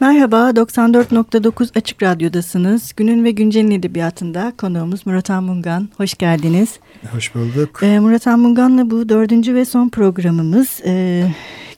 [0.00, 2.92] Merhaba, 94.9 Açık Radyo'dasınız.
[2.96, 5.88] Günün ve Güncel'in edebiyatında konuğumuz Murat Anmungan.
[5.96, 6.78] Hoş geldiniz.
[7.12, 7.80] Hoş bulduk.
[7.82, 10.80] Ee, Murat Anmungan'la bu dördüncü ve son programımız.
[10.84, 11.24] Ee,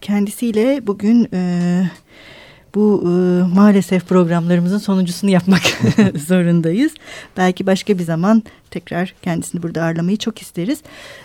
[0.01, 1.29] kendisiyle bugün...
[1.33, 1.83] E,
[2.75, 3.09] bu e,
[3.55, 5.63] maalesef programlarımızın sonuncusunu yapmak
[6.27, 6.95] zorundayız.
[7.37, 10.83] Belki başka bir zaman tekrar kendisini burada ağırlamayı çok isteriz.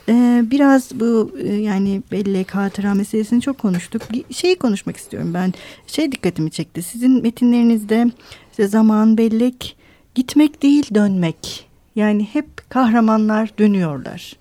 [0.10, 4.02] E, biraz bu e, yani bellek hatıra meselesini çok konuştuk.
[4.32, 5.54] Şeyi konuşmak istiyorum ben.
[5.88, 6.82] Şey dikkatimi çekti.
[6.82, 8.12] Sizin metinlerinizde
[8.52, 9.78] işte zaman bellek
[10.16, 11.68] gitmek değil dönmek.
[11.96, 14.34] Yani hep kahramanlar dönüyorlar.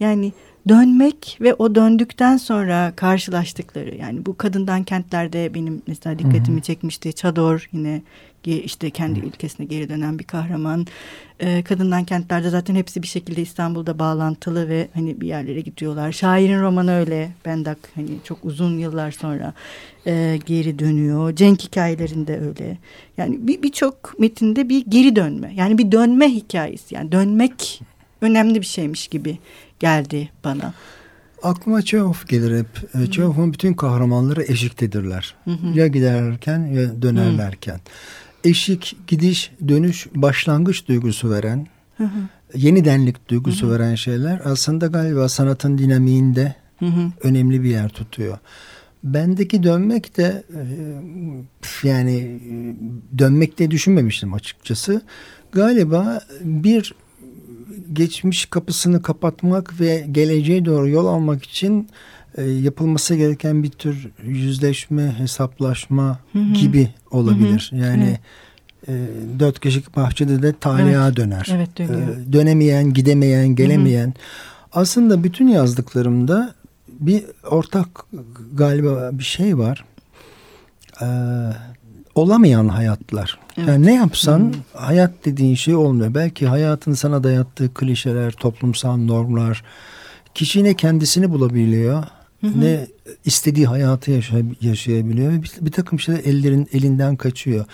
[0.00, 0.32] Yani
[0.70, 6.60] dönmek ve o döndükten sonra karşılaştıkları yani bu kadından kentlerde benim mesela dikkatimi Hı-hı.
[6.60, 7.12] çekmişti.
[7.12, 8.02] Çador yine
[8.44, 10.86] işte kendi ülkesine geri dönen bir kahraman.
[11.40, 16.12] Ee, kadından kentlerde zaten hepsi bir şekilde İstanbul'da bağlantılı ve hani bir yerlere gidiyorlar.
[16.12, 17.30] Şairin romanı öyle.
[17.44, 19.54] Bendak hani çok uzun yıllar sonra
[20.06, 21.36] e, geri dönüyor.
[21.36, 22.78] Cenk hikayelerinde öyle.
[23.16, 25.52] Yani birçok bir metinde bir geri dönme.
[25.56, 26.94] Yani bir dönme hikayesi.
[26.94, 27.80] Yani dönmek
[28.20, 29.38] önemli bir şeymiş gibi
[29.80, 30.74] geldi bana.
[31.42, 32.92] Aklıma Çehov gelir hep.
[32.92, 33.10] Hı.
[33.10, 35.34] Çehov'un bütün kahramanları eşiktedirler.
[35.44, 35.78] Hı hı.
[35.78, 37.74] Ya giderlerken ya dönerlerken.
[37.74, 37.80] Hı.
[38.44, 42.20] Eşik, gidiş, dönüş, başlangıç duygusu veren, hı hı.
[42.54, 43.74] yenidenlik duygusu hı hı.
[43.74, 47.12] veren şeyler aslında galiba sanatın dinamiğinde hı hı.
[47.22, 48.38] önemli bir yer tutuyor.
[49.04, 50.62] Bendeki dönmek de e,
[51.88, 52.40] yani
[53.18, 55.02] dönmek de düşünmemiştim açıkçası.
[55.52, 56.94] Galiba bir
[57.92, 61.88] geçmiş kapısını kapatmak ve geleceğe doğru yol almak için
[62.36, 66.52] e, yapılması gereken bir tür yüzleşme, hesaplaşma hı hı.
[66.52, 67.70] gibi olabilir.
[67.70, 67.80] Hı hı.
[67.80, 68.18] Yani
[68.88, 69.00] evet.
[69.00, 71.16] e, dört kişilik bahçede de taliha evet.
[71.16, 71.48] döner.
[71.52, 71.88] Evet, e,
[72.32, 74.06] dönemeyen, gidemeyen, gelemeyen.
[74.06, 74.14] Hı hı.
[74.72, 76.54] Aslında bütün yazdıklarımda
[76.88, 77.88] bir ortak
[78.54, 79.84] galiba bir şey var.
[81.02, 81.06] Ee,
[82.20, 83.38] olamayan hayatlar.
[83.58, 83.68] Evet.
[83.68, 84.52] Yani ne yapsan hmm.
[84.74, 86.14] hayat dediğin şey olmuyor.
[86.14, 89.64] Belki hayatın sana dayattığı klişeler, toplumsal normlar,
[90.34, 92.04] kişi ne kendisini bulabiliyor,
[92.40, 92.86] hı ne
[93.24, 97.64] istediği hayatı yaşay yaşayabiliyor ve bir, bir takım şeyler ellerin elinden kaçıyor.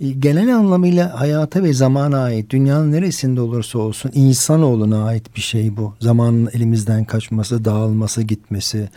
[0.00, 5.76] E, genel anlamıyla hayata ve zamana ait, dünyanın neresinde olursa olsun insanoğluna ait bir şey
[5.76, 5.94] bu.
[6.00, 8.88] Zamanın elimizden kaçması, dağılması, gitmesi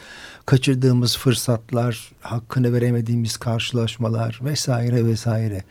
[0.46, 5.64] kaçırdığımız fırsatlar, hakkını veremediğimiz karşılaşmalar vesaire vesaire.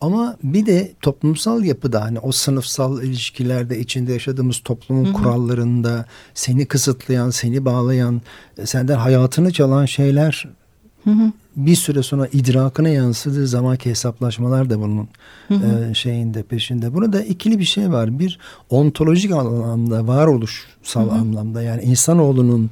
[0.00, 5.12] Ama bir de toplumsal yapıda hani o sınıfsal ilişkilerde içinde yaşadığımız toplumun hı hı.
[5.12, 8.22] kurallarında seni kısıtlayan, seni bağlayan,
[8.64, 10.48] senden hayatını çalan şeyler
[11.04, 11.32] hı hı.
[11.56, 15.08] Bir süre sonra idrakına yansıdığı zamanki hesaplaşmalar da bunun
[15.48, 15.90] hı hı.
[15.90, 16.94] E, şeyinde peşinde.
[16.94, 18.18] Burada ikili bir şey var.
[18.18, 18.38] Bir
[18.70, 21.14] ontolojik anlamda, varoluşsal hı hı.
[21.14, 22.70] anlamda yani insanoğlunun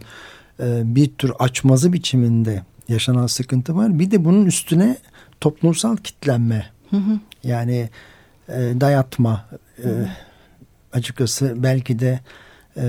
[0.61, 3.99] e, bir tür açmazı biçiminde yaşanan sıkıntı var.
[3.99, 4.97] Bir de bunun üstüne
[5.41, 6.67] toplumsal kitlenme.
[6.91, 7.21] Hı hı.
[7.45, 7.91] Yani
[8.49, 9.45] e, dayatma.
[9.85, 9.89] E,
[10.93, 12.21] açıkçası belki de
[12.77, 12.87] e,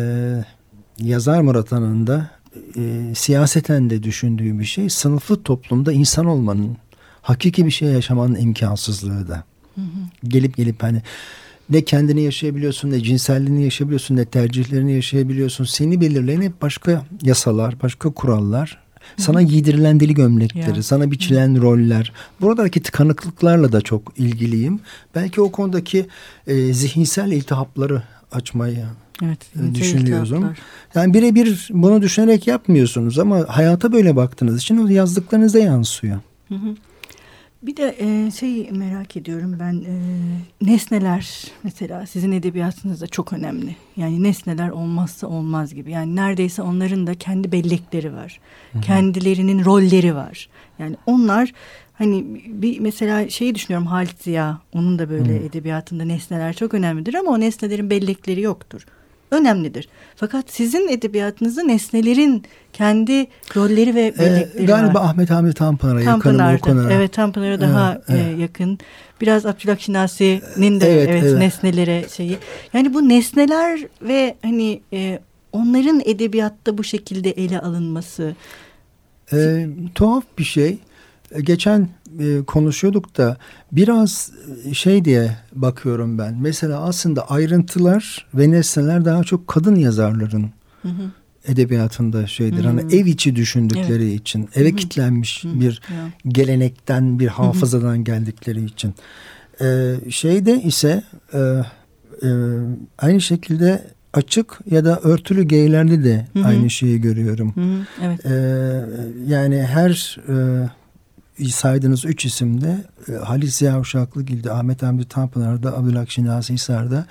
[1.00, 2.30] yazar Murat Han'ın da
[2.78, 4.90] e, siyaseten de düşündüğü bir şey.
[4.90, 6.78] Sınıflı toplumda insan olmanın,
[7.22, 9.44] hakiki bir şey yaşamanın imkansızlığı da.
[9.76, 10.28] Hı hı.
[10.28, 11.02] Gelip gelip hani
[11.70, 15.64] ne kendini yaşayabiliyorsun, ne cinselliğini yaşayabiliyorsun, ne tercihlerini yaşayabiliyorsun.
[15.64, 18.86] Seni belirleyen hep başka yasalar, başka kurallar.
[19.18, 20.84] Sana giydirilen deli gömlekleri, ya.
[20.84, 22.14] sana biçilen roller.
[22.42, 24.80] Buradaki tıkanıklıklarla da çok ilgiliyim.
[25.16, 26.06] Belki o konudaki
[26.48, 28.86] e, zihinsel iltihapları açmayı
[29.24, 30.54] evet, e, düşünüyorum.
[30.96, 36.20] Yani birebir bunu düşünerek yapmıyorsunuz ama hayata böyle baktığınız için o yazdıklarınıza yansıyor.
[36.50, 36.76] Hı hı.
[37.66, 39.96] Bir de e, şey merak ediyorum ben e,
[40.62, 43.76] nesneler mesela sizin edebiyatınızda çok önemli.
[43.98, 45.92] Yani nesneler olmazsa olmaz gibi.
[45.92, 48.40] Yani neredeyse onların da kendi bellekleri var.
[48.82, 50.50] Kendilerinin rolleri var.
[50.80, 51.54] Yani onlar
[51.94, 55.50] hani bir mesela şeyi düşünüyorum Halit Ziya onun da böyle Hı -hı.
[55.50, 58.86] edebiyatında nesneler çok önemlidir ama o nesnelerin bellekleri yoktur
[59.32, 59.90] önemlidir.
[60.16, 62.44] Fakat sizin edebiyatınızda nesnelerin
[62.74, 65.06] kendi rolleri ve bellekleri ee, galiba var.
[65.06, 66.94] Ahmet Hamdi Tanpınar'a yakınım o konuda.
[66.94, 68.40] Evet Tanpınar'a daha evet, evet.
[68.40, 68.80] yakın.
[69.22, 72.38] Biraz Abdülhak Şinasi'nin de evet, evet, evet nesnelere şeyi.
[72.74, 75.20] Yani bu nesneler ve hani e,
[75.52, 78.36] onların edebiyatta bu şekilde ele alınması.
[79.34, 80.78] E, tuhaf bir şey.
[81.42, 81.90] Geçen
[82.20, 83.38] e, konuşuyorduk da
[83.72, 84.32] biraz
[84.66, 86.38] e, şey diye bakıyorum ben.
[86.42, 90.50] Mesela aslında ayrıntılar ve nesneler daha çok kadın yazarların
[90.82, 91.12] hı hı.
[91.48, 92.64] edebiyatında şeydir.
[92.64, 92.82] Hı hani.
[92.82, 94.22] Hani ev içi düşündükleri evet.
[94.22, 94.76] için, eve hı hı.
[94.76, 95.60] kitlenmiş hı hı.
[95.60, 96.10] bir ya.
[96.28, 98.04] gelenekten, bir hafızadan hı hı.
[98.04, 98.94] geldikleri için.
[99.62, 101.04] Ee, şeyde ise
[101.34, 101.40] e,
[102.24, 102.30] e,
[102.98, 103.82] aynı şekilde
[104.14, 106.48] açık ya da örtülü geylerde de hı hı.
[106.48, 107.56] aynı şeyi görüyorum.
[107.56, 107.86] Hı hı.
[108.04, 108.26] Evet.
[108.26, 108.86] Ee,
[109.28, 110.36] yani her e,
[111.44, 117.06] saydığınız üç isimde e, Halis Ziya Uşaklıgil'de, Ahmet Hamdi Tanpınar'da, Abdülhak Nazi Hisar'da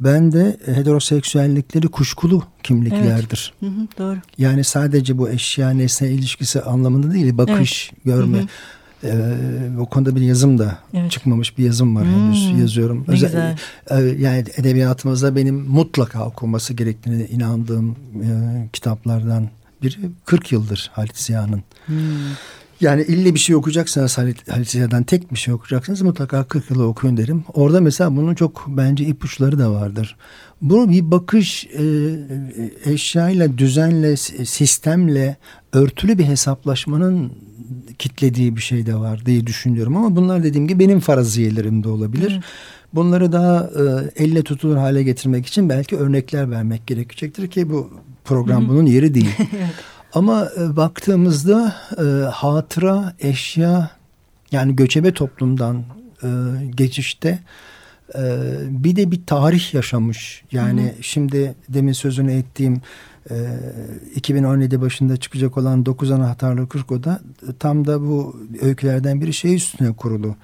[0.00, 3.54] ben de heteroseksüellikleri kuşkulu kimliklerdir.
[3.62, 3.72] Evet.
[3.72, 4.18] Hı hı, doğru.
[4.38, 8.04] Yani sadece bu eşya nesne ilişkisi anlamında değil, bakış, evet.
[8.04, 8.38] görme.
[8.38, 8.46] Hı hı.
[9.04, 11.10] Ee, o konuda bir yazım da evet.
[11.10, 13.04] çıkmamış bir yazım var hmm, henüz yazıyorum.
[13.08, 13.58] Özel, güzel.
[13.90, 18.28] E, yani edebiyatımızda benim mutlaka okunması gerektiğine inandığım e,
[18.72, 19.48] kitaplardan
[19.82, 21.62] biri 40 yıldır Halit Ziya'nın.
[21.86, 21.96] Hmm.
[22.82, 26.86] Yani ille bir şey okuyacaksanız Halit, Halit Ziya'dan tek bir şey okuyacaksınız mutlaka 40 yılı
[26.86, 27.44] okuyun derim.
[27.54, 30.16] Orada mesela bunun çok bence ipuçları da vardır.
[30.62, 31.84] Bu bir bakış e,
[32.84, 35.36] eşyayla, düzenle, sistemle
[35.72, 37.32] örtülü bir hesaplaşmanın
[37.98, 39.96] kitlediği bir şey de var diye düşünüyorum.
[39.96, 42.32] Ama bunlar dediğim gibi benim faraziyelerim de olabilir.
[42.32, 42.44] Evet.
[42.94, 47.90] Bunları daha e, elle tutulur hale getirmek için belki örnekler vermek gerekecektir ki bu
[48.24, 48.70] program Hı-hı.
[48.70, 49.30] bunun yeri değil.
[50.14, 53.90] Ama e, baktığımızda e, hatıra, eşya
[54.52, 55.84] yani göçebe toplumdan
[56.22, 56.28] e,
[56.74, 57.38] geçişte
[58.14, 58.22] e,
[58.68, 60.44] bir de bir tarih yaşamış.
[60.52, 61.02] Yani Hı-hı.
[61.02, 62.80] şimdi demin sözünü ettiğim
[63.30, 63.34] e,
[64.14, 67.20] 2017 başında çıkacak olan 9 anahtarlı 40 oda
[67.58, 70.36] tam da bu öykülerden biri şey üstüne kurulu.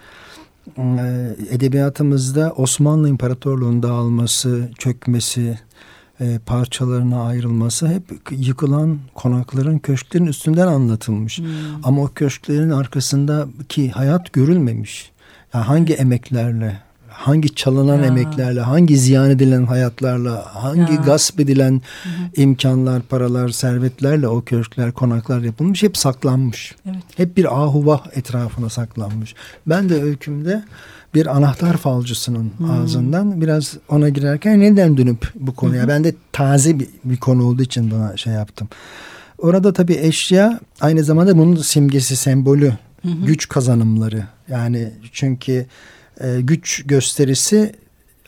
[0.78, 5.58] E, edebiyatımızda Osmanlı İmparatorluğu'nun dağılması, çökmesi,
[6.20, 11.38] e, parçalarına ayrılması hep yıkılan konakların, köşklerin üstünden anlatılmış.
[11.38, 11.46] Hmm.
[11.82, 15.12] Ama o köşklerin arkasındaki hayat görülmemiş.
[15.54, 16.80] Yani hangi emeklerle,
[17.18, 18.04] hangi çalınan ya.
[18.04, 21.00] emeklerle, hangi ziyan edilen hayatlarla, hangi ya.
[21.00, 22.42] gasp edilen hı hı.
[22.42, 26.74] imkanlar, paralar, servetlerle o köşkler, konaklar yapılmış hep saklanmış.
[26.86, 27.02] Evet.
[27.16, 29.34] Hep bir ahuvah etrafına saklanmış.
[29.66, 30.62] Ben de öykümde
[31.14, 32.70] bir anahtar falcısının hmm.
[32.70, 35.88] ağzından biraz ona girerken neden dönüp bu konuya hmm.
[35.88, 38.68] ben de taze bir, bir konu olduğu için buna şey yaptım.
[39.38, 42.72] Orada tabii eşya aynı zamanda bunun simgesi, sembolü,
[43.02, 43.26] hmm.
[43.26, 44.24] güç kazanımları.
[44.48, 45.66] Yani çünkü
[46.20, 47.74] e, güç gösterisi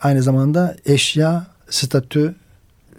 [0.01, 2.35] aynı zamanda eşya, statü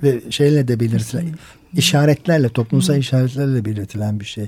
[0.03, 1.25] ve şeyle de belirtilen
[1.73, 4.47] işaretlerle, toplumsal işaretlerle belirtilen bir şey.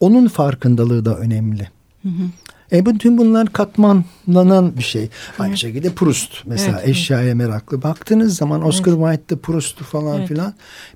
[0.00, 1.68] Onun farkındalığı da önemli.
[2.02, 2.08] Hı
[2.72, 5.08] e bütün bunlar katmanlanan bir şey.
[5.38, 5.58] Aynı evet.
[5.58, 7.34] şekilde Proust mesela evet, eşyaya evet.
[7.34, 7.82] meraklı.
[7.82, 9.00] Baktığınız zaman Oscar evet.
[9.00, 10.28] Wilde'de Proust'u falan evet.
[10.28, 10.54] filan.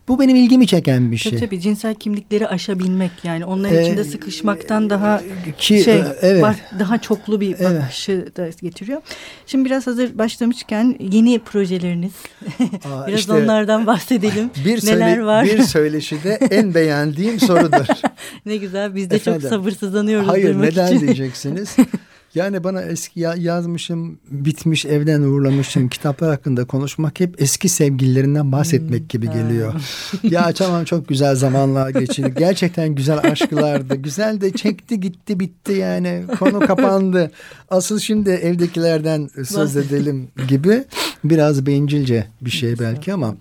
[0.08, 1.32] Bu benim ilgimi çeken bir şey.
[1.32, 5.22] Tabii tabii cinsel kimlikleri aşabilmek yani onların ee, içinde sıkışmaktan daha
[5.58, 6.42] ki, şey evet.
[6.42, 8.36] var, daha çoklu bir bakışı evet.
[8.36, 9.02] da getiriyor.
[9.46, 12.12] Şimdi biraz hazır başlamışken yeni projeleriniz
[12.60, 14.50] Aa, biraz işte, onlardan bahsedelim.
[14.64, 15.44] Bir Neler söyle, var?
[15.44, 17.86] Bir söyleşide en beğendiğim sorudur.
[18.46, 20.28] ne güzel biz de Efendim, çok sabırsızlanıyoruz.
[20.28, 21.00] Hayır neden için.
[21.00, 21.65] diyeceksiniz?
[22.36, 29.08] Yani bana eski yazmışım, bitmiş, evden uğurlamışım kitaplar hakkında konuşmak hep eski sevgililerinden bahsetmek hmm,
[29.08, 29.74] gibi geliyor.
[30.22, 32.38] ya tamam çok güzel zamanlar geçirdik.
[32.38, 33.94] Gerçekten güzel aşklardı.
[33.94, 36.24] Güzel de çekti gitti bitti yani.
[36.38, 37.30] Konu kapandı.
[37.70, 40.84] Asıl şimdi evdekilerden söz edelim gibi.
[41.24, 43.36] Biraz bencilce bir şey belki ama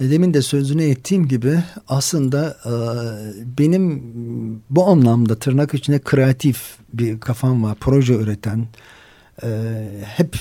[0.00, 1.58] demin de sözünü ettiğim gibi
[1.88, 2.72] aslında e,
[3.58, 4.02] benim
[4.70, 7.76] bu anlamda tırnak içinde kreatif bir kafam var.
[7.80, 8.66] Proje üreten,
[9.42, 9.48] e,
[10.04, 10.36] hep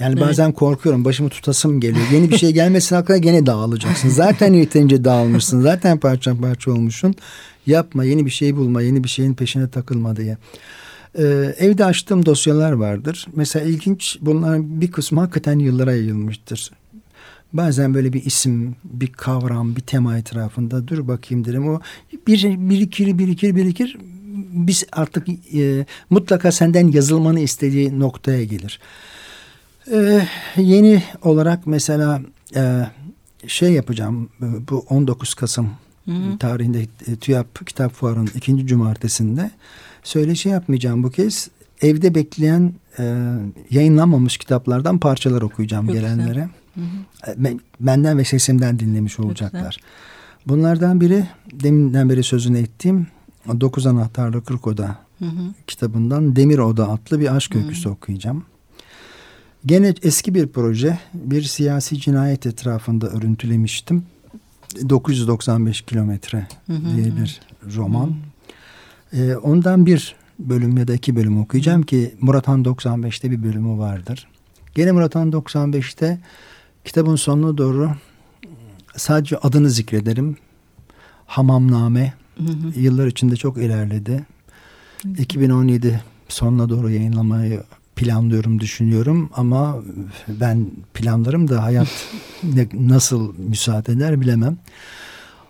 [0.00, 0.20] yani evet.
[0.20, 2.06] bazen korkuyorum başımı tutasım geliyor.
[2.12, 4.08] Yeni bir şey gelmesin aklına gene dağılacaksın.
[4.08, 5.60] Zaten yeterince dağılmışsın.
[5.60, 7.14] Zaten parça parça olmuşsun.
[7.66, 10.36] Yapma yeni bir şey bulma yeni bir şeyin peşine takılma diye.
[11.18, 13.26] Ee, evde açtığım dosyalar vardır.
[13.34, 16.70] Mesela ilginç bunların bir kısmı hakikaten yıllara yayılmıştır.
[17.52, 21.68] Bazen böyle bir isim, bir kavram, bir tema etrafında dur bakayım derim.
[21.68, 21.80] O
[22.26, 23.96] bir birikir, birikir, birikir.
[24.52, 28.80] Biz artık e, mutlaka senden yazılmanı istediği noktaya gelir.
[29.92, 30.26] E,
[30.56, 32.22] yeni olarak mesela
[32.56, 32.86] e,
[33.46, 34.30] şey yapacağım.
[34.40, 35.70] Bu 19 Kasım
[36.04, 36.38] hı hı.
[36.38, 39.50] tarihinde e, TÜYAP Kitap Fuarı'nın ikinci cumartesinde
[40.02, 41.48] söyleşi yapmayacağım bu kez.
[41.82, 43.34] Evde bekleyen e,
[43.70, 46.48] yayınlanmamış kitaplardan parçalar okuyacağım Çok gelenlere.
[46.74, 46.88] Güzel.
[47.36, 47.58] Hı hı.
[47.80, 49.78] Benden ve sesimden dinlemiş olacaklar.
[50.46, 53.06] Bunlardan biri deminden beri sözünü ettiğim
[53.60, 55.54] Dokuz Anahtarlı Kırk Oda hı hı.
[55.66, 57.92] kitabından Demir Oda adlı bir aşk öyküsü hı.
[57.92, 58.44] okuyacağım.
[59.66, 60.98] Gene eski bir proje.
[61.14, 64.04] Bir siyasi cinayet etrafında örüntülemiştim.
[64.88, 67.40] 995 kilometre diye bir
[67.76, 68.14] roman.
[69.10, 69.22] Hı hı.
[69.22, 73.78] Ee, ondan bir bölüm ya da iki bölüm okuyacağım ki Murat Han 95'te bir bölümü
[73.78, 74.26] vardır.
[74.74, 76.18] Gene Murat Han 95'te
[76.88, 77.90] Kitabın sonuna doğru
[78.96, 80.36] sadece adını zikrederim.
[81.26, 82.80] Hamamname hı hı.
[82.80, 84.26] yıllar içinde çok ilerledi.
[85.02, 85.12] Hı hı.
[85.22, 87.62] 2017 sonuna doğru yayınlamayı
[87.96, 89.78] planlıyorum, düşünüyorum ama
[90.28, 92.08] ben planlarım da hayat
[92.74, 94.58] nasıl müsaade eder bilemem.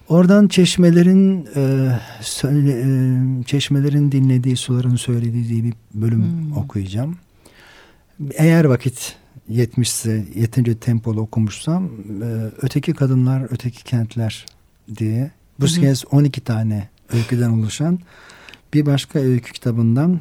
[0.08, 6.56] Oradan çeşmelerin e, söyle, e, çeşmelerin dinlediği suların söylediği diye bir bölüm hmm.
[6.56, 7.18] okuyacağım.
[8.34, 9.16] Eğer vakit
[9.48, 11.84] yetmişse yeterince tempolu okumuşsam
[12.22, 12.26] e,
[12.62, 14.46] öteki kadınlar öteki kentler
[14.96, 17.98] diye bu kez 12 tane öyküden oluşan
[18.74, 20.20] bir başka öykü kitabından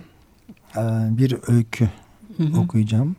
[0.75, 0.82] e,
[1.17, 1.89] bir öykü
[2.38, 2.60] hı hı.
[2.60, 3.15] okuyacağım.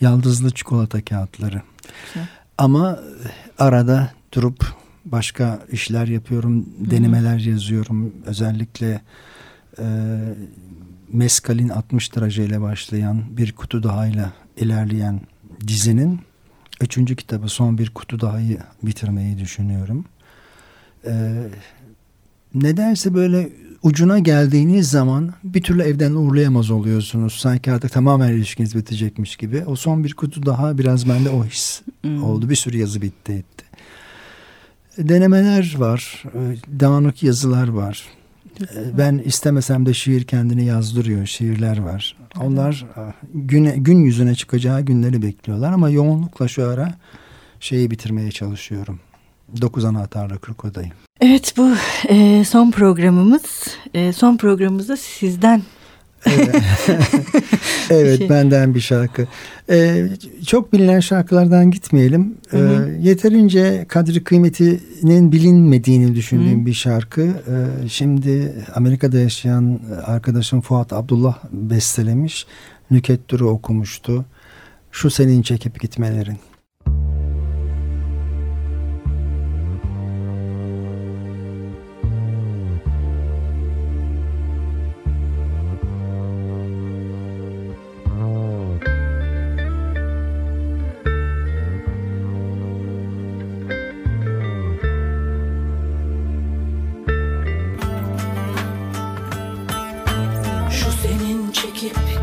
[0.00, 1.62] Yaldızlı çikolata kağıtları.
[2.06, 2.28] Güzel.
[2.58, 3.00] Ama
[3.58, 6.90] arada durup başka işler yapıyorum, hı hı.
[6.90, 8.12] denemeler yazıyorum.
[8.26, 9.00] Özellikle
[9.78, 9.84] e,
[11.12, 15.20] Meskal'in 60 dereceyle başlayan bir kutu daha ile ilerleyen
[15.66, 16.20] dizinin
[16.80, 20.04] üçüncü kitabı son bir kutu daha'yı bitirmeyi düşünüyorum.
[21.06, 21.48] Ee,
[22.54, 23.48] nedense böyle
[23.82, 27.34] ucuna geldiğiniz zaman bir türlü evden uğurlayamaz oluyorsunuz.
[27.34, 29.64] Sanki artık tamamen ilişkiniz bitecekmiş gibi.
[29.66, 31.82] O son bir kutu daha biraz bende o his
[32.22, 32.50] oldu.
[32.50, 33.63] Bir sürü yazı bitti etti.
[34.98, 36.22] Denemeler var.
[36.34, 36.40] E,
[36.80, 38.04] dağınık yazılar var.
[38.60, 41.26] E, ben istemesem de şiir kendini yazdırıyor.
[41.26, 42.16] Şiirler var.
[42.40, 43.00] Onlar e,
[43.34, 46.94] güne, gün yüzüne çıkacağı günleri bekliyorlar ama yoğunlukla şu ara
[47.60, 49.00] şeyi bitirmeye çalışıyorum.
[49.60, 50.90] Dokuz anahtarla kırk odayı.
[51.20, 51.70] Evet bu
[52.08, 53.42] e, son programımız.
[53.94, 55.62] E, son programımızda sizden
[56.26, 56.62] evet,
[57.90, 58.30] evet şey.
[58.30, 59.26] benden bir şarkı.
[59.70, 60.08] Ee,
[60.46, 62.34] çok bilinen şarkılardan gitmeyelim.
[62.52, 62.58] Ee,
[63.00, 66.66] yeterince kadri kıymetinin bilinmediğini düşündüğüm hı.
[66.66, 67.22] bir şarkı.
[67.22, 72.46] Ee, şimdi Amerika'da yaşayan arkadaşım Fuat Abdullah bestelemiş.
[72.90, 74.24] Nüket Duru okumuştu.
[74.92, 76.38] Şu senin çekip gitmelerin.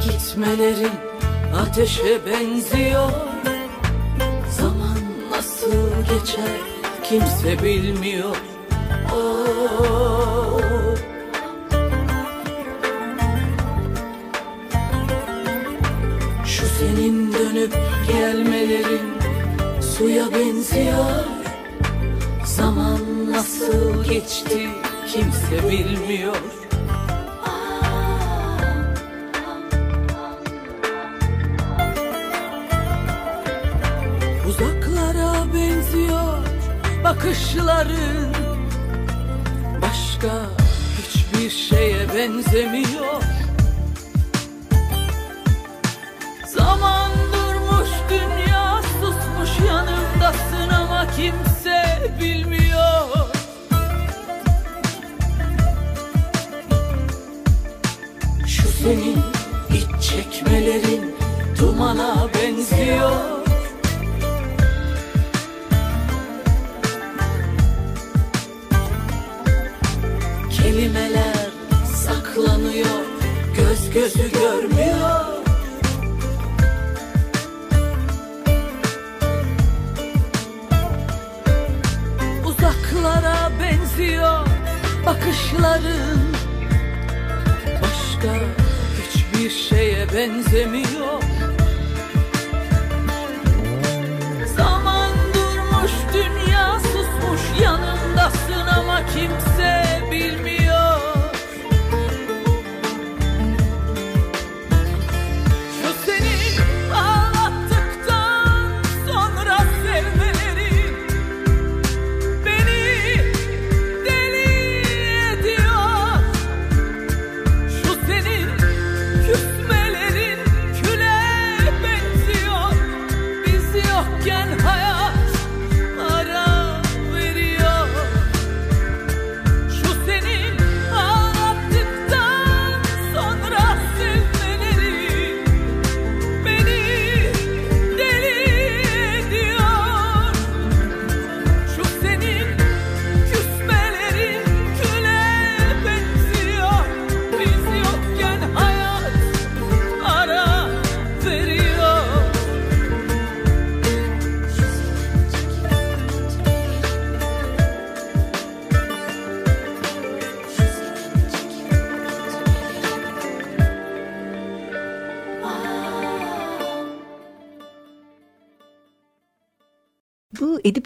[0.03, 0.91] Gitmelerin
[1.55, 3.11] ateşe benziyor.
[4.49, 4.97] Zaman
[5.31, 6.57] nasıl geçer
[7.03, 8.35] kimse bilmiyor.
[9.15, 10.61] Oh.
[16.45, 17.73] Şu senin dönüp
[18.07, 19.13] gelmelerin
[19.81, 21.25] suya benziyor.
[22.45, 24.69] Zaman nasıl geçti
[25.07, 26.60] kimse bilmiyor
[37.11, 38.33] bakışların
[39.81, 40.49] başka
[41.01, 43.23] hiçbir şeye benzemiyor.
[46.47, 51.83] Zaman durmuş dünya susmuş yanımdasın ama kimse
[52.21, 53.07] bilmiyor.
[58.47, 59.19] Şu senin
[59.73, 61.15] iç çekmelerin
[61.59, 63.30] dumana benziyor
[89.51, 91.21] şeye benzemiyor.
[94.57, 100.60] Zaman durmuş dünya susmuş yanındasın ama kimse bilmiyor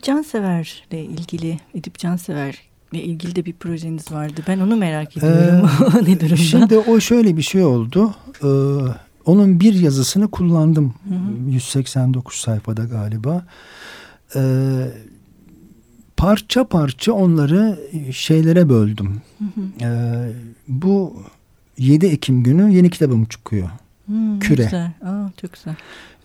[0.05, 2.57] Cansever'le ilgili Edip Cansever
[2.91, 4.41] ile ilgili de bir projeniz vardı.
[4.47, 5.69] Ben onu merak ediyorum.
[5.79, 6.35] Ee, ne durumda?
[6.35, 8.15] Şimdi o şöyle bir şey oldu.
[8.43, 8.47] Ee,
[9.25, 10.93] onun bir yazısını kullandım.
[11.09, 11.51] Hı hı.
[11.51, 13.45] 189 sayfada galiba.
[14.35, 14.41] Ee,
[16.17, 17.79] parça parça onları
[18.11, 19.21] şeylere böldüm.
[19.39, 19.85] Hı hı.
[19.85, 20.31] Ee,
[20.67, 21.23] bu
[21.77, 23.69] 7 Ekim günü yeni kitabım çıkıyor.
[24.05, 24.63] Hmm, Küre.
[24.63, 24.91] Güzel.
[25.03, 25.75] Aa, çok güzel.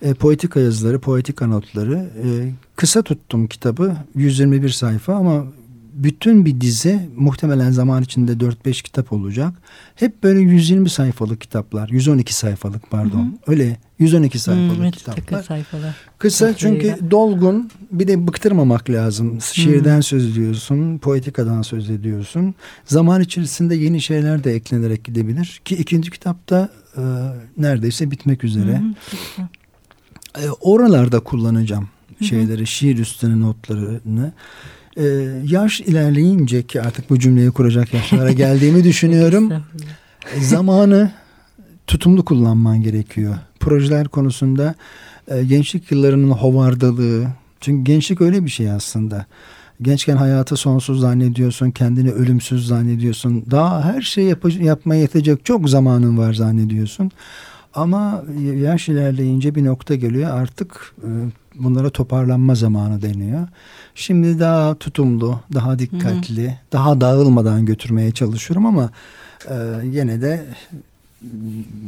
[0.02, 2.10] E, poetika yazıları, poetika notları.
[2.24, 3.96] E, kısa tuttum kitabı.
[4.14, 5.44] 121 sayfa ama
[6.04, 9.54] bütün bir dizi muhtemelen zaman içinde 4-5 kitap olacak.
[9.94, 11.88] Hep böyle 120 sayfalık kitaplar.
[11.88, 13.18] 112 sayfalık pardon.
[13.18, 13.32] Hı hı.
[13.46, 15.42] Öyle 112 sayfalık evet, kitaplar.
[15.42, 15.96] Sayfalar.
[16.18, 19.38] Kısa çünkü dolgun bir de bıktırmamak lazım.
[19.40, 20.02] Şiirden hmm.
[20.02, 22.54] söz ediyorsun, poetikadan söz ediyorsun.
[22.84, 25.60] Zaman içerisinde yeni şeyler de eklenerek gidebilir.
[25.64, 27.02] Ki ikinci kitapta e,
[27.56, 28.82] neredeyse bitmek üzere.
[30.38, 31.88] E, oralarda kullanacağım
[32.24, 34.32] şeyleri, şiir üstüne notlarını
[35.00, 35.04] e,
[35.46, 39.52] yaş ilerleyince ki artık bu cümleyi kuracak yaşlara geldiğimi düşünüyorum.
[40.38, 41.10] Zamanı
[41.86, 43.34] tutumlu kullanman gerekiyor.
[43.60, 44.74] Projeler konusunda
[45.28, 47.26] e, gençlik yıllarının hovardalığı.
[47.60, 49.26] Çünkü gençlik öyle bir şey aslında.
[49.82, 53.44] Gençken hayatı sonsuz zannediyorsun, kendini ölümsüz zannediyorsun.
[53.50, 57.10] Daha her şeyi yap yapmaya yetecek çok zamanın var zannediyorsun.
[57.74, 58.24] Ama
[58.62, 61.08] yaş ilerleyince bir nokta geliyor artık e,
[61.54, 63.48] bunlara toparlanma zamanı deniyor.
[63.94, 66.54] Şimdi daha tutumlu, daha dikkatli, hı hı.
[66.72, 68.90] daha dağılmadan götürmeye çalışıyorum ama
[69.48, 69.54] e,
[69.84, 70.46] yine de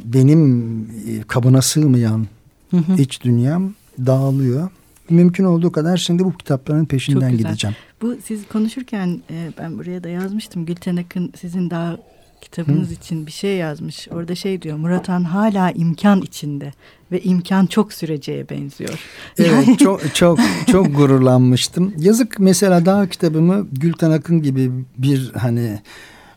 [0.04, 2.26] benim e, kabına sığmayan
[2.70, 3.02] hı hı.
[3.02, 4.70] iç dünyam dağılıyor.
[5.10, 7.76] Mümkün olduğu kadar şimdi bu kitapların peşinden gideceğim.
[8.02, 10.66] Bu siz konuşurken e, ben buraya da yazmıştım.
[10.66, 11.96] Gülten Akın sizin daha
[12.42, 12.92] kitabınız Hı.
[12.92, 14.08] için bir şey yazmış.
[14.10, 16.72] Orada şey diyor Murat Han hala imkan içinde
[17.12, 19.00] ve imkan çok süreceğe benziyor.
[19.38, 21.94] Evet çok çok çok gururlanmıştım.
[21.98, 25.80] Yazık mesela daha kitabımı Gülten Akın gibi bir hani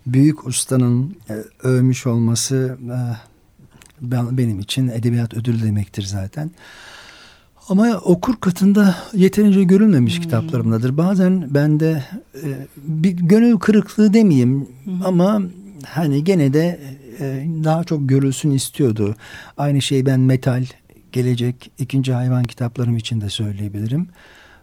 [0.05, 1.33] büyük ustanın e,
[1.67, 2.97] övmüş olması e,
[4.01, 6.51] ben, benim için edebiyat ödülü demektir zaten.
[7.69, 10.23] Ama okur katında yeterince görülmemiş hmm.
[10.23, 10.97] kitaplarımdadır.
[10.97, 12.03] Bazen bende
[12.43, 15.05] e, bir gönül kırıklığı demeyeyim hmm.
[15.05, 15.41] ama
[15.87, 16.79] hani gene de
[17.19, 19.15] e, daha çok görülsün istiyordu.
[19.57, 20.65] Aynı şeyi ben metal,
[21.11, 24.07] gelecek, ikinci hayvan kitaplarım için de söyleyebilirim.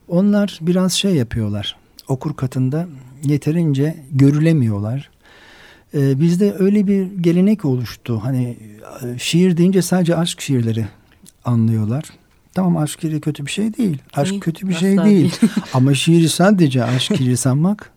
[0.08, 1.76] Onlar biraz şey yapıyorlar.
[2.08, 2.86] Okur katında
[3.24, 5.10] yeterince görülemiyorlar.
[5.94, 8.20] Ee, bizde öyle bir gelenek oluştu.
[8.24, 8.56] Hani
[9.02, 10.86] e, şiir deyince sadece aşk şiirleri
[11.44, 12.04] anlıyorlar.
[12.54, 13.98] Tamam aşk şiiri kötü bir şey değil.
[14.14, 15.04] Aşk değil, kötü bir şey değil.
[15.04, 15.38] değil.
[15.74, 17.92] Ama şiiri sadece aşk şiiri sanmak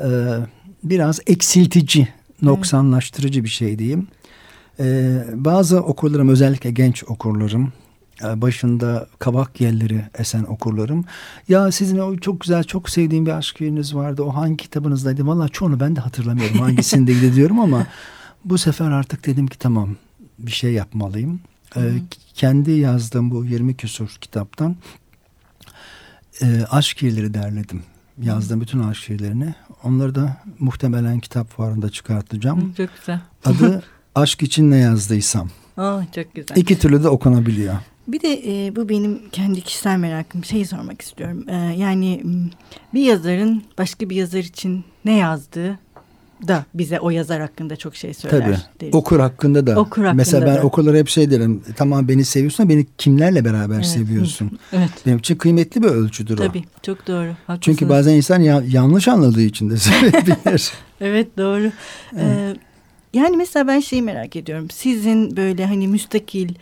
[0.00, 0.08] e,
[0.84, 2.08] biraz eksiltici
[2.42, 4.08] noksanlaştırıcı bir şey diyeyim.
[4.80, 7.72] Ee, bazı okurlarım özellikle genç okurlarım
[8.24, 11.04] e, başında kabak yelleri esen okurlarım.
[11.48, 14.22] Ya sizin o çok güzel çok sevdiğim bir aşk yeriniz vardı.
[14.22, 15.26] O hangi kitabınızdaydı?
[15.26, 17.86] Valla çoğunu ben de hatırlamıyorum hangisindeydi diyorum ama
[18.44, 19.96] bu sefer artık dedim ki tamam
[20.38, 21.40] bir şey yapmalıyım.
[21.76, 21.80] Ee,
[22.34, 24.76] kendi yazdığım bu 20 küsur kitaptan
[26.42, 27.82] e, aşk yerleri derledim.
[28.22, 29.54] Yazdığım bütün aşk şiirlerini.
[29.84, 32.74] Onları da muhtemelen kitap fuarında çıkartacağım.
[32.76, 33.20] Çok güzel.
[33.44, 33.82] Adı
[34.14, 35.48] Aşk için ne yazdıysam.
[35.78, 36.56] Oh, çok güzel.
[36.56, 37.74] İki türlü de okunabiliyor.
[38.08, 40.44] Bir de e, bu benim kendi kişisel merakım.
[40.44, 41.44] Şeyi sormak istiyorum.
[41.48, 42.22] E, yani
[42.94, 45.78] bir yazarın başka bir yazar için ne yazdığı
[46.48, 48.40] da bize o yazar hakkında çok şey söyler.
[48.40, 48.56] Tabii.
[48.80, 48.94] Deriz.
[48.94, 49.80] Okur hakkında da.
[49.80, 50.62] Okur hakkında Mesela ben da.
[50.62, 51.62] okurlara hep şey derim.
[51.76, 53.86] Tamam beni seviyorsun beni kimlerle beraber evet.
[53.86, 54.58] seviyorsun?
[54.72, 54.90] evet.
[55.06, 56.52] Benim için kıymetli bir ölçüdür Tabii, o.
[56.52, 57.28] Tabii çok doğru.
[57.46, 57.60] Haklısınız.
[57.60, 60.72] Çünkü bazen insan ya, yanlış anladığı için de sevebilir.
[61.00, 61.72] evet doğru.
[62.16, 62.56] Evet.
[62.56, 62.56] Ee,
[63.14, 64.70] yani mesela ben şeyi merak ediyorum.
[64.70, 66.54] Sizin böyle hani müstakil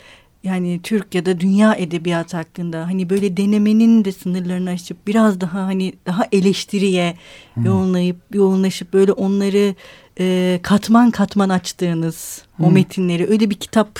[0.47, 5.63] yani Türk ya da dünya edebiyatı hakkında hani böyle denemenin de sınırlarını aşıp biraz daha
[5.63, 7.17] hani daha eleştiriye
[7.55, 7.65] hmm.
[7.65, 9.75] yoğunlayıp yoğunlaşıp böyle onları
[10.21, 12.67] e, katman katman açtığınız hmm.
[12.67, 13.99] o metinleri öyle bir kitap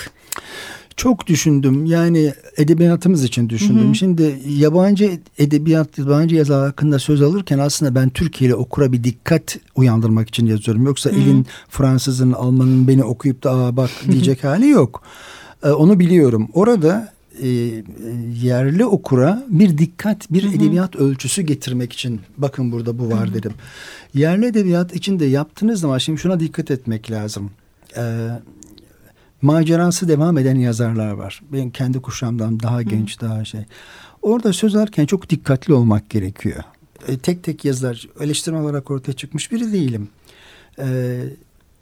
[0.97, 1.85] çok düşündüm.
[1.85, 3.85] Yani edebiyatımız için düşündüm.
[3.85, 3.95] Hı hı.
[3.95, 10.27] Şimdi yabancı edebiyat, yabancı yazar hakkında söz alırken aslında ben Türkiye'li okura bir dikkat uyandırmak
[10.27, 10.85] için yazıyorum.
[10.85, 11.19] Yoksa hı hı.
[11.19, 15.03] elin Fransızın, Almanın beni okuyup da Aa, bak diyecek hali yok.
[15.63, 16.49] E, onu biliyorum.
[16.53, 17.47] Orada e,
[18.41, 20.55] yerli okura bir dikkat, bir hı hı.
[20.55, 23.33] edebiyat ölçüsü getirmek için bakın burada bu var hı hı.
[23.33, 23.53] dedim.
[24.13, 27.51] Yerli edebiyat içinde yaptığınız zaman şimdi şuna dikkat etmek lazım.
[27.97, 28.29] Ee,
[29.41, 31.41] macerası devam eden yazarlar var.
[31.53, 33.21] Ben kendi kuşağımdan daha genç, hı.
[33.21, 33.61] daha şey.
[34.21, 36.63] Orada söz alırken çok dikkatli olmak gerekiyor.
[37.07, 40.09] E, tek tek yazılar eleştirme olarak ortaya çıkmış biri değilim.
[40.79, 41.17] E,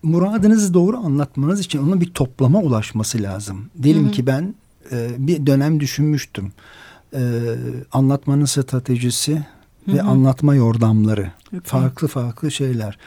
[0.03, 3.69] muradınızı doğru anlatmanız için onun bir toplama ulaşması lazım.
[3.84, 4.12] Diyelim hı hı.
[4.12, 4.55] ki ben
[4.91, 6.51] e, bir dönem düşünmüştüm.
[7.13, 7.21] E,
[7.91, 9.45] anlatmanın stratejisi
[9.88, 11.31] ve anlatma yordamları.
[11.47, 11.62] Okay.
[11.63, 12.97] Farklı farklı şeyler.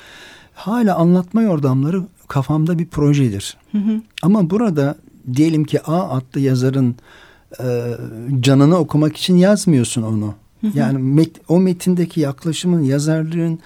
[0.55, 3.57] Hala anlatma yordamları kafamda bir projedir.
[3.73, 4.01] Hı hı.
[4.23, 4.97] Ama burada
[5.35, 6.97] diyelim ki A adlı yazarın
[7.61, 7.95] e,
[8.41, 10.35] canını okumak için yazmıyorsun onu.
[10.61, 10.79] Hı hı.
[10.79, 13.59] Yani met, o metindeki yaklaşımın yazarlığın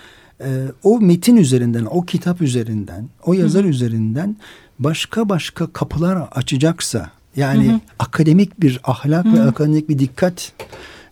[0.44, 0.50] e,
[0.82, 4.36] o metin üzerinden, o kitap üzerinden, o yazar hı üzerinden
[4.78, 10.52] başka başka kapılar açacaksa yani hı akademik bir ahlak hı ve akademik bir dikkat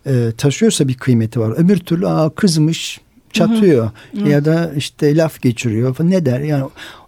[0.05, 1.53] e, taşıyorsa bir kıymeti var.
[1.57, 3.01] Öbür türlü aa kızmış
[3.33, 4.29] çatıyor hı hı.
[4.29, 6.65] ya da işte laf geçiriyor falan ne der yani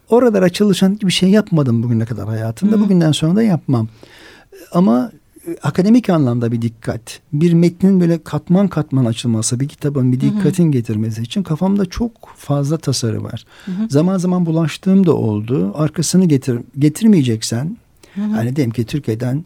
[0.10, 2.76] oralara çalışan bir şey yapmadım bugüne kadar hayatımda.
[2.76, 2.80] Hı.
[2.80, 3.88] Bugünden sonra da yapmam.
[4.72, 5.12] Ama
[5.64, 10.68] akademik anlamda bir dikkat, bir metnin böyle katman katman açılması, bir kitabın bir dikkatin hı
[10.68, 10.72] hı.
[10.72, 13.46] getirmesi için kafamda çok fazla tasarı var.
[13.66, 13.90] Hı hı.
[13.90, 15.72] Zaman zaman bulaştığım da oldu.
[15.76, 17.78] Arkasını getir getirmeyeceksen,
[18.16, 18.32] hı hı.
[18.32, 19.46] hani diyelim ki Türkiye'den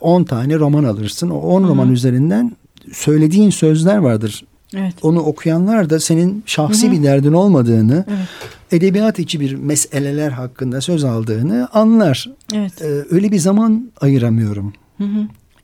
[0.00, 1.30] 10 tane roman alırsın.
[1.30, 2.56] O 10 roman üzerinden
[2.92, 4.44] söylediğin sözler vardır.
[4.76, 4.94] Evet.
[5.02, 6.96] Onu okuyanlar da senin şahsi Hı-hı.
[6.96, 8.28] bir derdin olmadığını, evet.
[8.72, 12.30] edebiyat içi bir meseleler hakkında söz aldığını anlar.
[12.54, 12.82] Evet.
[12.82, 14.72] Ee, öyle bir zaman ayıramıyorum.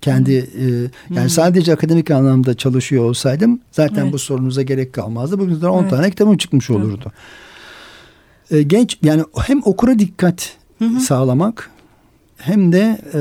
[0.00, 0.64] Kendi e,
[1.10, 1.30] yani Hı-hı.
[1.30, 4.12] sadece akademik anlamda çalışıyor olsaydım zaten evet.
[4.12, 5.38] bu sorunuza gerek kalmazdı.
[5.38, 5.90] Bugün 10 evet.
[5.90, 7.04] tane kitabım çıkmış olurdu.
[7.04, 7.14] Evet.
[8.50, 11.00] Ee, genç yani hem okura dikkat Hı-hı.
[11.00, 11.70] sağlamak
[12.36, 13.20] hem de e,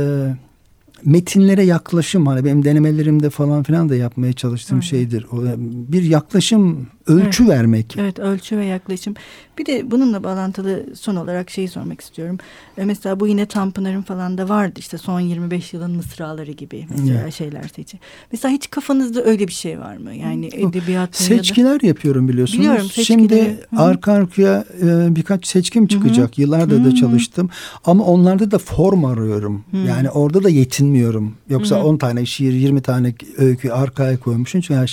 [1.05, 4.83] metinlere yaklaşım hani benim denemelerimde falan filan da yapmaya çalıştığım Hı.
[4.83, 5.25] şeydir.
[5.31, 5.43] O,
[5.91, 7.55] bir yaklaşım, ölçü evet.
[7.55, 7.95] vermek.
[7.97, 9.13] Evet, ölçü ve yaklaşım.
[9.57, 12.37] Bir de bununla bağlantılı son olarak şeyi sormak istiyorum.
[12.77, 17.21] E mesela bu yine Tanpınar'ın falan da vardı işte son 25 yılın mısraları gibi mesela
[17.21, 17.33] evet.
[17.33, 17.99] şeyler seçi.
[18.31, 20.15] Mesela hiç kafanızda öyle bir şey var mı?
[20.15, 21.87] Yani edebiyat Seçkiler da...
[21.87, 22.59] yapıyorum biliyorsunuz.
[22.59, 23.81] Biliyorum Şimdi Hı.
[23.81, 26.37] arka arkaya e, birkaç seçkim çıkacak.
[26.37, 26.41] Hı.
[26.41, 26.85] Yıllardır Hı.
[26.85, 27.49] da çalıştım.
[27.85, 29.65] Ama onlarda da form arıyorum.
[29.71, 29.77] Hı.
[29.77, 31.35] Yani orada da yetinmiyorum.
[31.49, 31.83] Yoksa Hı.
[31.83, 34.61] 10 tane şiir, 20 tane öykü arkaya koymuşum.
[34.61, 34.87] Çünkü yani,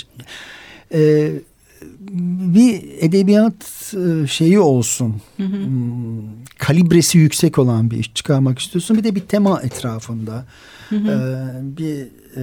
[0.95, 1.33] e,
[2.55, 5.15] bir edebiyat e, şeyi olsun.
[5.37, 5.67] Hı hı.
[5.67, 6.23] Hmm,
[6.59, 8.99] kalibresi yüksek olan bir iş çıkarmak istiyorsun.
[8.99, 10.47] Bir de bir tema etrafında.
[10.89, 11.09] Hı hı.
[11.09, 12.01] Ee, bir
[12.37, 12.43] e,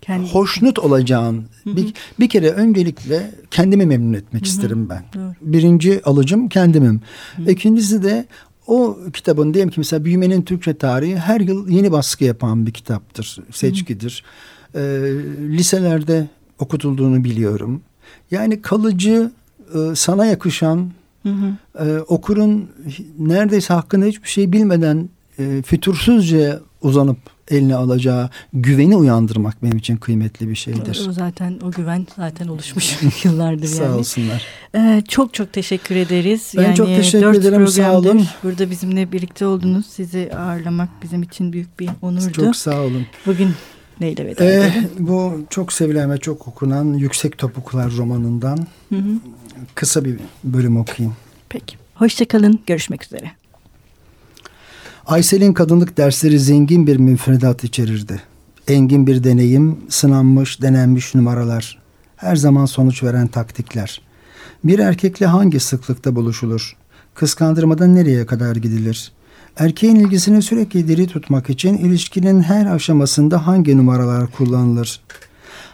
[0.00, 0.30] Kendi...
[0.30, 1.76] hoşnut olacağın hı hı.
[1.76, 4.50] bir, bir kere öncelikle kendimi memnun etmek hı hı.
[4.50, 5.04] isterim ben.
[5.14, 5.32] Doğru.
[5.40, 7.00] Birinci alıcım kendimim.
[7.36, 7.50] Hı.
[7.50, 8.26] İkincisi de
[8.66, 13.38] o kitabın diyelim ki mesela Büyümenin Türkçe Tarihi her yıl yeni baskı yapan bir kitaptır,
[13.52, 14.24] seçkidir.
[14.72, 14.78] Hı.
[14.78, 14.82] Ee,
[15.40, 17.82] liselerde okutulduğunu biliyorum.
[18.30, 19.30] Yani kalıcı,
[19.74, 20.90] e, sana yakışan,
[21.22, 21.84] hı hı.
[21.84, 22.70] E, okurun
[23.18, 30.48] neredeyse hakkında hiçbir şey bilmeden e, fütursuzca uzanıp eline alacağı güveni uyandırmak benim için kıymetli
[30.48, 31.06] bir şeydir.
[31.08, 33.74] O zaten o güven zaten oluşmuş yıllardır yani.
[33.74, 34.42] Sağ olsunlar.
[34.74, 36.52] Ee, çok çok teşekkür ederiz.
[36.56, 37.68] Ben yani çok teşekkür ederim.
[37.68, 38.26] Sağ olun.
[38.42, 39.86] Burada bizimle birlikte oldunuz.
[39.86, 42.32] Sizi ağırlamak bizim için büyük bir onurdu.
[42.32, 43.06] Çok sağ olun.
[43.26, 43.48] Bugün
[44.00, 49.18] neyle veda ee, Bu çok sevilen ve çok okunan Yüksek Topuklar romanından hı hı.
[49.74, 51.16] kısa bir bölüm okuyayım.
[51.48, 51.76] Peki.
[51.94, 52.60] Hoşçakalın.
[52.66, 53.30] Görüşmek üzere.
[55.06, 58.22] Aysel'in kadınlık dersleri zengin bir müfredat içerirdi.
[58.68, 61.78] Engin bir deneyim, sınanmış, denenmiş numaralar,
[62.16, 64.00] her zaman sonuç veren taktikler.
[64.64, 66.76] Bir erkekle hangi sıklıkta buluşulur?
[67.14, 69.12] Kıskandırmadan nereye kadar gidilir?
[69.56, 75.00] Erkeğin ilgisini sürekli diri tutmak için ilişkinin her aşamasında hangi numaralar kullanılır?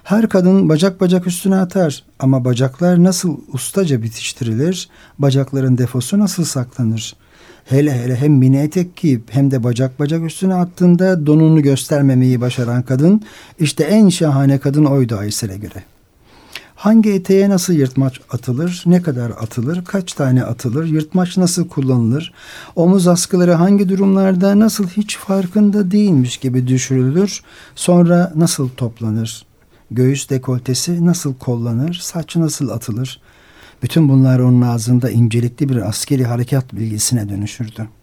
[0.05, 4.89] Her kadın bacak bacak üstüne atar ama bacaklar nasıl ustaca bitiştirilir?
[5.19, 7.17] Bacakların defosu nasıl saklanır?
[7.65, 12.83] Hele hele hem mini etek giyip hem de bacak bacak üstüne attığında donunu göstermemeyi başaran
[12.83, 13.23] kadın
[13.59, 15.85] işte en şahane kadın oydu Aysel'e göre.
[16.81, 22.33] Hangi eteğe nasıl yırtmaç atılır, ne kadar atılır, kaç tane atılır, yırtmaç nasıl kullanılır,
[22.77, 27.41] omuz askıları hangi durumlarda nasıl hiç farkında değilmiş gibi düşürülür,
[27.75, 29.47] sonra nasıl toplanır,
[29.91, 33.21] göğüs dekoltesi nasıl kollanır, saç nasıl atılır,
[33.83, 38.00] bütün bunlar onun ağzında incelikli bir askeri harekat bilgisine dönüşürdü.''